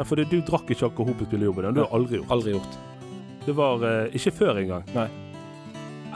[0.00, 1.74] Ja, for det, du drakk ikke alkohol på spillejobben.
[1.76, 2.30] Det har du aldri gjort.
[2.32, 2.76] Aldri gjort.
[3.44, 4.86] Det var eh, ikke før engang.
[4.94, 5.10] Nei.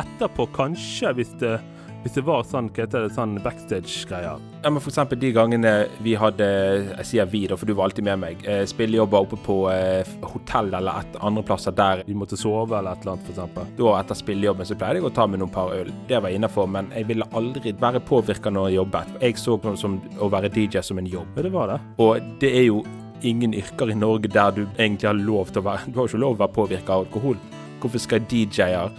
[0.01, 1.59] Etterpå kanskje, hvis det,
[2.01, 4.41] hvis det var sånn, hva heter det, sånn backstage-greier.
[4.63, 6.49] Ja, men for eksempel de gangene vi hadde
[6.95, 8.49] Jeg sier vi, da, for du var alltid med meg.
[8.49, 12.07] Eh, spillejobber oppe på eh, hotell eller et andre plasser der.
[12.09, 13.71] Vi måtte sove eller et eller annet, for eksempel.
[13.85, 15.93] Da etter spillejobben så pleide jeg å ta med noen par øl.
[16.09, 19.17] Det var innafor, men jeg ville aldri være påvirka når jeg jobbet.
[19.29, 21.37] Jeg så det som å være DJ som en jobb.
[21.37, 21.83] Ja, det var det.
[22.01, 22.87] Og det er jo
[23.23, 26.19] ingen yrker i Norge der du egentlig har lov til å være Du har ikke
[26.21, 27.37] lov til å være påvirka av alkohol.
[27.81, 28.91] Hvorfor skal DJ-er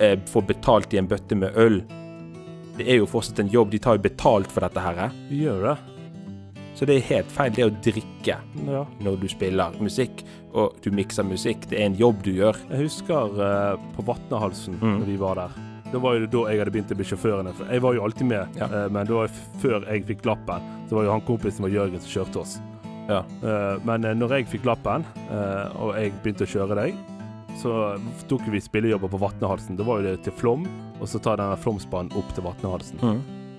[0.00, 1.82] eh, få betalt i en bøtte med øl?
[2.78, 3.70] Det er jo fortsatt en jobb.
[3.70, 4.98] De tar jo betalt for dette her.
[5.04, 5.10] eh.
[5.30, 5.78] Gjør det.
[6.74, 8.36] Så det er helt feil det å drikke
[8.66, 8.86] Ja.
[9.00, 11.68] når du spiller musikk, og du mikser musikk.
[11.68, 12.56] Det er en jobb du gjør.
[12.70, 14.98] Jeg husker eh, på Vatnahalsen, Mm.
[15.00, 15.50] når vi var der.
[15.92, 17.52] Det var jo da jeg hadde begynt å bli sjåføren.
[17.70, 18.64] Jeg var jo alltid med, Ja.
[18.64, 19.28] eh, men var
[19.60, 20.62] før jeg fikk lappen.
[20.88, 22.58] Så var jo han kompisen vår Jørgen som kjørte oss.
[23.08, 23.22] Ja.
[23.42, 26.96] Eh, men eh, når jeg fikk lappen, eh, og jeg begynte å kjøre deg,
[27.60, 27.72] så
[28.30, 29.76] tok vi spillejobber på Vatnehalsen.
[29.76, 30.64] Da var jo det til Flom,
[31.00, 33.02] og så ta denne Flomsbanen opp til Vatnahalsen.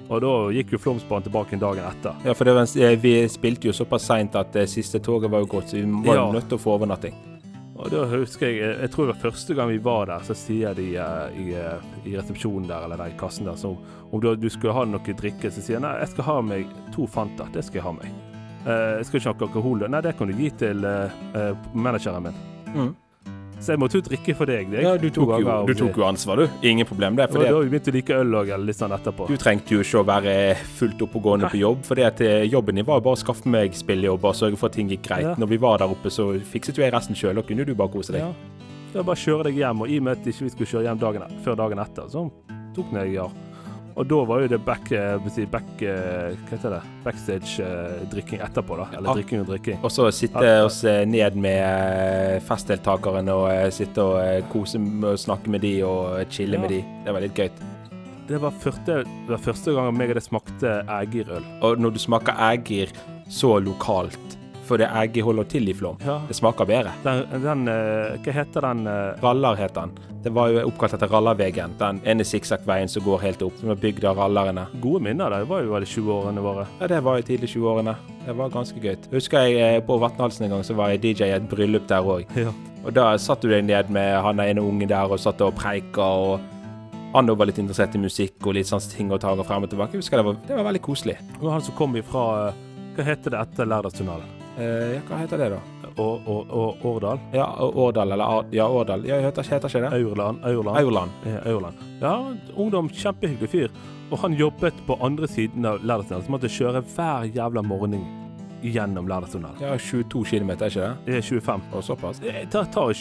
[0.10, 2.18] Og da gikk jo Flåmsbanen tilbake en dagen etter.
[2.26, 5.52] Ja, for det var, vi spilte jo såpass seint at det siste toget var jo
[5.54, 6.26] gått, så vi var Ja.
[6.32, 7.14] nødt til å få overnatting.
[7.76, 10.74] Og da husker jeg Jeg tror det var første gang vi var der, så sier
[10.74, 11.56] de uh, i,
[12.10, 13.76] i resepsjonen der, eller der i kassen der, så
[14.12, 16.68] om du, du skulle ha noe drikke, så sier jeg nei, jeg skal ha meg
[16.94, 17.48] to Fanta.
[17.54, 18.33] Det skal jeg ha meg.
[18.64, 19.88] Eh, jeg skal ikke ha alkohol.
[19.92, 22.94] Nei, det kan du gi til eh, eh, manageren min.
[23.64, 24.74] Så jeg måtte jo drikke for deg.
[24.76, 26.68] Ja, du To tok, jo, du tok jo ansvar, du.
[26.68, 27.30] Ingen problem det.
[27.30, 29.28] Og For da det, har vi begynt å like øl òg, litt sånn etterpå.
[29.30, 30.34] du trengte jo ikke å være
[30.80, 32.02] fullt oppegående på jobb, for
[32.52, 35.24] jobben din var bare å skaffe meg spillejobber, og sørge for at ting gikk greit.
[35.30, 35.36] Ja.
[35.40, 37.94] Når vi var der oppe, så fikset jo jeg resten sjøl, og kunne du bare
[37.94, 38.26] kose deg.
[38.26, 38.34] Ja.
[38.94, 41.00] Jeg bare kjøre deg hjem, og i og med at vi ikke skulle kjøre hjem
[41.00, 42.28] dagen, e- før dagen etter, så
[42.76, 43.30] tok jeg ja.
[43.96, 46.82] Og da var jo det back, eh, back eh, Hva heter det?
[47.06, 48.88] Backstage-drikking etterpå, da.
[48.98, 49.14] Eller Ja.
[49.16, 49.80] drikking og drikking.
[49.84, 54.78] Og så sitte oss eh, ned med eh, festdeltakerne og eh, sitte og eh, kose
[54.80, 56.60] og snakke med de og eh, chille Ja.
[56.62, 56.82] med de.
[57.06, 57.50] Det var litt gøy.
[58.28, 61.44] Det var første, det var første gang jeg hadde smakte Ægir-øl.
[61.62, 62.88] Og når du smaker Ægir
[63.30, 66.20] så lokalt, for det Ægir holder til i Flåm, Ja.
[66.28, 66.92] det smaker bedre.
[67.04, 69.92] Den, den eh, Hva heter den eh, Rallar het den.
[70.24, 71.74] Det var jo oppkalt etter Rallarvegen.
[71.80, 74.64] Den ene sikksakk-veien som går helt opp, som er bygd av rallarene.
[74.80, 75.30] Gode minner.
[75.36, 76.64] Det var jo alle 20-årene våre.
[76.80, 77.96] Ja, det var jo tidlig 20-årene.
[78.26, 78.96] Det var ganske gøy.
[79.12, 82.08] Husker jeg eh, på Vatnhalsen en gang, så var jeg DJ i et bryllup der
[82.08, 82.24] òg.
[82.40, 82.54] Ja.
[82.86, 86.04] Og da satt du deg ned med han ene ungen der og satt og preika,
[86.04, 86.40] og
[87.14, 89.70] han var litt interessert i musikk og litt sånn ting og tang og frem og
[89.72, 89.94] tilbake.
[89.96, 91.18] Jeg husker det var, det var veldig koselig.
[91.42, 92.54] Og han som kom ifra
[92.96, 94.43] Hva heter det etter Lærdalstunnelen?
[94.58, 95.60] Eh, ja, hva heter det, da?
[95.98, 97.20] Å- Å- Å- Årdal?
[97.34, 99.06] Ja, Årdal, eller Ar- Ja, Årdal.
[99.06, 99.94] Ja, heter, heter ikke det?
[99.94, 100.44] Aurland?
[100.46, 100.78] Aurland?
[100.78, 101.12] Aurland.
[101.26, 101.76] Eh, Aurland.
[102.02, 102.14] Ja,
[102.58, 103.70] ungdom, kjempehyggelig fyr.
[104.12, 108.06] Og han jobbet på andre siden av Lærdalstunnelen, så måtte kjøre hver jævla morgen
[108.64, 109.60] gjennom Lærdalstunnelen.
[109.62, 110.96] Ja, 22 km, er ikke det?
[111.06, 111.62] Det er 25.
[111.74, 112.20] Og såpass.
[112.20, 112.94] Det tar, tar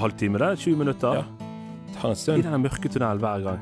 [0.00, 0.58] halvtime, det.
[0.58, 1.14] 20 minutter.
[1.14, 1.22] Ja.
[2.00, 2.42] Tar en I stund.
[2.42, 3.60] denne mørke tunnelen hver gang.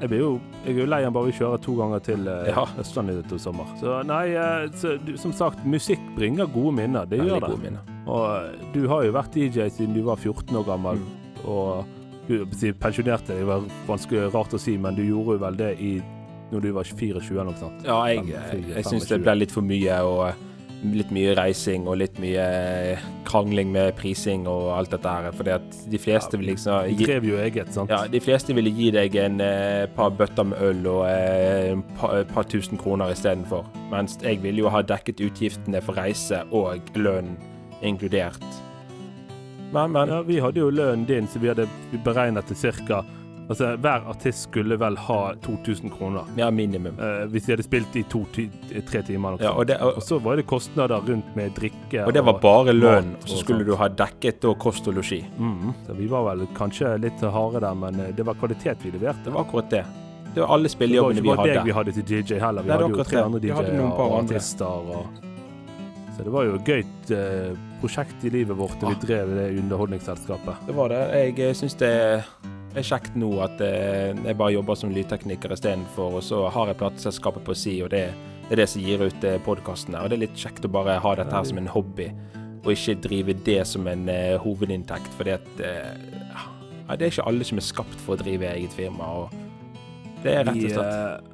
[0.00, 0.30] Jeg blir jo
[0.64, 2.64] jeg er jo lei av bare å kjøre to ganger til eh, Ja.
[2.80, 3.68] Østlandet til sommer.
[3.80, 7.04] Så nei, eh, så, du, som sagt, musikk bringer gode minner.
[7.08, 7.50] Det Veldig gjør det.
[7.50, 7.94] gode minner.
[8.06, 11.48] Og eh, du har jo vært DJ siden du var 14 år gammel, Mm.
[11.48, 11.84] og
[12.28, 12.44] du
[12.78, 13.38] pensjonerte deg.
[13.40, 15.92] Det var vanskelig rart å si, men du gjorde jo vel det i
[16.52, 17.84] når du var 24 eller noe sånt.
[17.86, 20.34] Ja, jeg, jeg, jeg syns det ble litt for mye, og eh,
[20.82, 25.28] litt mye reising og litt mye eh, krangling med prising og alt dette her.
[25.36, 27.92] Fordi at de fleste vil liksom gi, drev jo eget, sant?
[27.92, 31.94] ja, de fleste ville gi deg en eh, par bøtter med øl og eh, et
[32.00, 33.68] par, par tusen kroner istedenfor.
[33.92, 37.36] Mens jeg ville jo ha dekket utgiftene for reise og lønn
[37.84, 38.44] inkludert.
[39.70, 40.10] Men, men.
[40.10, 41.68] Ja, vi hadde jo lønnen din, så vi hadde
[42.04, 43.04] beregnet til cirka
[43.50, 46.28] Altså, hver artist skulle vel ha 2000 kroner.
[46.38, 46.94] Ja, minimum.
[47.02, 48.44] Eh, hvis de hadde spilt i to, ti,
[48.86, 49.40] tre timer.
[49.42, 52.04] Ja, og, det, og, Og så var det kostnader rundt med drikke.
[52.06, 55.24] og det var bare lønn, og så skulle du ha dekket da kost og losji.
[55.38, 58.92] mm, Så vi var vel kanskje litt harde der, men eh, det var kvalitet vi
[58.94, 59.24] leverte.
[59.24, 59.84] Det var akkurat det.
[60.34, 61.34] Det var alle spillejobbene vi hadde.
[61.34, 62.62] Det var ikke bare deg vi hadde til DJ heller.
[62.62, 63.24] Vi Nei, er hadde jo tre det.
[63.24, 64.94] andre Vi DJ-er og artister.
[64.94, 65.06] Og...
[66.16, 67.50] Så det var jo et gøyt eh,
[67.82, 69.02] prosjekt i livet vårt da vi Ah.
[69.02, 70.54] drev det underholdningsselskapet.
[70.68, 71.00] Det var det.
[71.18, 71.92] Jeg eh, syns det
[72.78, 76.78] er kjekt nå at eh, jeg bare jobber som lydtekniker istedenfor, og så har jeg
[76.80, 78.04] plateselskapet på si, og det,
[78.46, 80.02] det er det som gir ut eh, podkastene.
[80.02, 82.10] Og det er litt kjekt å bare ha dette her som en hobby,
[82.60, 85.50] og ikke drive det som en eh, hovedinntekt, fordi at
[86.90, 90.48] Det er ikke alle som er skapt for å drive eget firma, og det er
[90.48, 91.29] rett og slett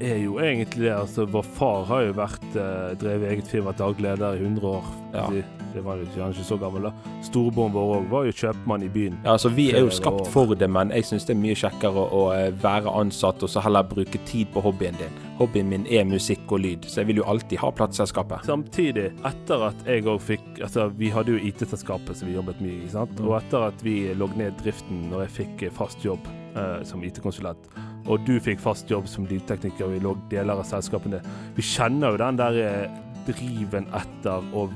[0.00, 0.94] er jo egentlig det.
[0.94, 4.90] Altså, vår far har jo vært eh, drevet eget firma, daglig leder i 100 år.
[5.14, 5.28] Ja.
[5.76, 7.12] Det, var jo ikke, ikke så gammel, da.
[7.24, 9.18] Storebroren vår òg var jo kjøpmann i byen.
[9.24, 12.04] Ja, altså Vi er jo skapt for det, men jeg syns det er mye kjekkere
[12.04, 15.20] å, å eh, være ansatt og så heller bruke tid på hobbyen din.
[15.36, 18.48] Hobbyen min er musikk og lyd, så jeg vil jo alltid ha plateselskapet.
[18.48, 22.86] Samtidig, etter at jeg òg fikk Altså, vi hadde jo IT-selskapet som vi jobbet mye
[22.86, 23.12] i, sant.
[23.18, 23.26] Mm.
[23.28, 26.24] Og etter at vi lå ned driften når jeg fikk eh, fast jobb
[26.56, 27.68] eh, som IT-konsulent,
[28.08, 31.20] og du fikk fast jobb som lydtekniker, lå deler av selskapene
[31.56, 32.88] Vi kjenner jo den der eh,
[33.26, 34.68] driven etter å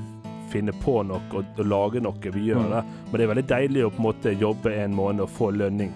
[0.51, 2.13] finne på noe og, og lage noe.
[2.21, 2.69] Vi gjør Mm.
[2.71, 2.83] det.
[3.11, 5.93] Men det er veldig deilig å på en måte jobbe en måned og få lønning.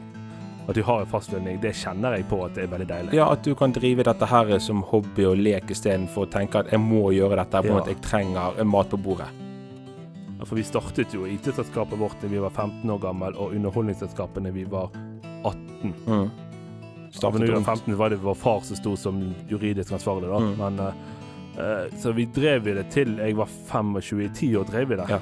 [0.67, 1.59] At du har en fast lønning.
[1.61, 3.13] Det kjenner jeg på at det er veldig deilig.
[3.13, 6.71] Ja, at du kan drive dette her som hobby og lek istedenfor å tenke at
[6.71, 7.81] jeg må gjøre dette på Ja.
[7.81, 9.27] at jeg trenger mat på bordet.
[10.39, 14.43] Ja, For vi startet jo IT-selskapet vårt da vi var 15 år gammel, og underholdningsselskapet
[14.43, 14.89] da vi var
[15.43, 15.93] 18.
[16.07, 16.31] Mm.
[17.21, 20.37] Ja, under var 15 var det vår far som sto som juridisk ansvarlig, da.
[20.37, 20.57] Mm.
[20.57, 20.79] Men,
[21.57, 24.21] eh, så vi drev det til jeg var 25.
[24.25, 25.05] I ti år drev vi det.
[25.09, 25.19] Ja.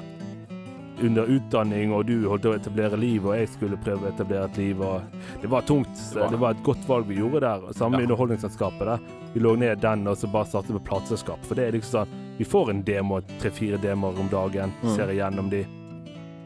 [1.02, 4.56] Under utdanning, og du holdt å etablere liv, og jeg skulle prøve å etablere et
[4.58, 4.80] liv.
[4.80, 5.02] og
[5.42, 5.90] Det var tungt.
[6.12, 7.72] Det var- Det var et godt valg vi gjorde der.
[7.72, 8.06] Samme Ja.
[8.06, 8.78] underholdningsselskapet.
[8.86, 8.98] der.
[9.34, 11.38] Vi lå ned den og så bare startet vi plateselskap.
[11.44, 12.08] For det er liksom sånn
[12.38, 14.96] Vi får en demo, tre-fire demoer om dagen, Mm.
[14.96, 15.64] ser igjennom de.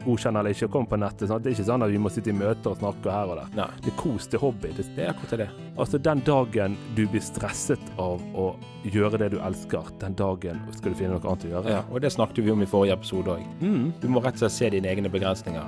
[0.05, 1.27] Godkjenner eller ikke, komme kommer på nettet.
[1.29, 3.39] Sånn Det er ikke sånn at vi må sitte i møter og snakke her og
[3.41, 3.49] der.
[3.59, 4.71] Nei, Det er kos, det er hobby.
[4.77, 5.49] Det, det er akkurat det.
[5.77, 8.47] Altså, den dagen du blir stresset av å
[8.87, 11.75] gjøre det du elsker, den dagen skal du finne noe annet å gjøre.
[11.77, 13.45] Ja, og det snakket vi om i forrige episode òg.
[13.61, 13.89] Mm.
[14.01, 15.67] Du må rett og slett se dine egne begrensninger.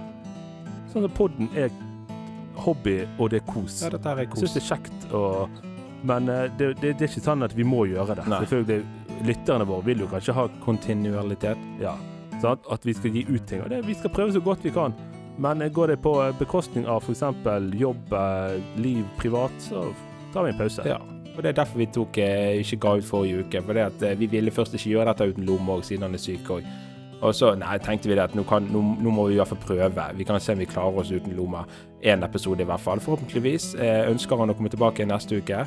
[0.93, 1.69] Sånn at podden er
[2.61, 3.81] hobby, og det er kos.
[3.83, 4.41] Ja, dette her er kos.
[4.43, 5.25] syns det er kjekt å
[6.03, 8.23] Men eh, det, det, det er ikke sånn at vi må gjøre det.
[8.31, 8.39] Nei.
[8.41, 8.85] Selvfølgelig,
[9.27, 11.57] lytterne våre vil jo kanskje ha Kontinualitet.
[11.81, 11.93] ja,
[12.41, 12.67] sant?
[12.71, 13.63] at vi skal gi ut ting.
[13.63, 14.95] Og det, vi skal prøve så godt vi kan.
[15.41, 17.23] Men eh, går det på eh, bekostning av f.eks.
[17.79, 19.87] jobb, eh, liv, privat, så
[20.33, 20.85] tar vi en pause.
[20.85, 20.99] Ja.
[21.31, 22.17] Og Det er derfor vi tok,
[22.59, 23.61] ikke ga ut forrige uke.
[23.63, 26.19] For det at Vi ville først ikke gjøre dette uten Lomme òg, siden han er
[26.19, 26.65] syk òg.
[27.21, 29.61] Og så nei, tenkte vi at nå, kan, nå, nå må vi i hvert fall
[29.61, 30.05] prøve.
[30.17, 31.63] Vi kan se om vi klarer oss uten Loma.
[32.03, 33.75] Én episode i hvert fall, forhåpentligvis.
[33.77, 35.61] Eh, ønsker han å komme tilbake neste uke.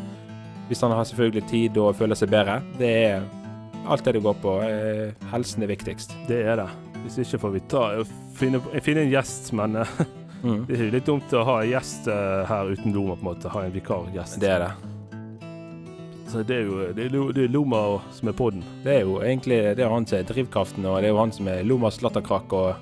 [0.69, 2.59] Hvis han har selvfølgelig tid og føler seg bedre.
[2.79, 3.25] Det er
[3.87, 4.57] alt det det går på.
[4.65, 6.15] Eh, helsen er viktigst.
[6.29, 6.69] Det er det.
[7.05, 7.83] Hvis ikke får vi ta
[8.39, 9.97] finne, finne en gjest, men eh,
[10.45, 10.65] Mm.
[10.69, 13.49] det er litt dumt å ha en gjest eh, her uten Loma, på en måte.
[13.49, 14.37] Ha en vikargjest.
[14.43, 14.73] Det er det.
[16.29, 17.81] Så det er jo det er, det er Loma
[18.13, 18.65] som er podden.
[18.85, 21.33] Det er jo egentlig det er han som er drivkraften, og det er jo han
[21.33, 22.53] som er Lomas latterkrakk.
[22.53, 22.75] Og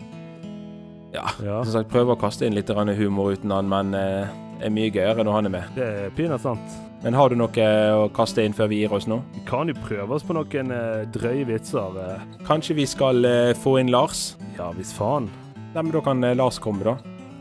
[1.14, 1.58] ja, Ja.
[1.62, 4.26] som sagt, prøver å kaste inn litt humor uten han, men eh,
[4.64, 5.68] er mye gøyere når han er med.
[5.76, 6.78] Det er pinadø sant.
[7.02, 7.64] Men har du noe
[7.98, 9.16] å kaste inn før vi gir oss nå?
[9.34, 11.96] Vi kan jo prøve oss på noen eh, drøye vitser.
[11.98, 12.26] eh.
[12.46, 14.36] Kanskje vi skal eh, få inn Lars?
[14.58, 15.26] ja, hvis faen.
[15.74, 16.96] Nei, men Da kan eh, Lars komme, da.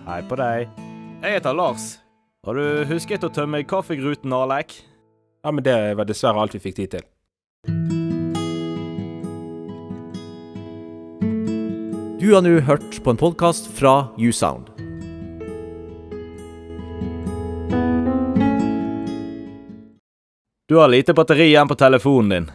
[0.08, 0.68] Hei på deg.
[1.22, 2.00] Jeg heter Lars.
[2.48, 4.80] Har du husket å tømme kaffegruten, Alek?
[5.46, 7.06] Ja, men Det var dessverre alt vi fikk tid til.
[12.22, 14.70] Du har nå hørt på en podkast fra Usound.
[20.72, 22.52] Du har lite batteri igjen på telefonen din.